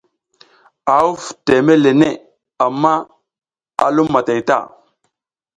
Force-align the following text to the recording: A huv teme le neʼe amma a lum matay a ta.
A 0.93 0.95
huv 1.05 1.23
teme 1.45 1.73
le 1.83 1.91
neʼe 1.99 2.21
amma 2.65 2.93
a 3.83 3.85
lum 3.95 4.07
matay 4.13 4.39
a 4.43 4.47
ta. 4.49 4.57